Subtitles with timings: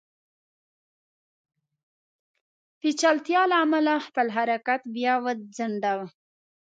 [2.79, 6.07] پېچلتیا له امله خپل حرکت بیا وځنډاوه.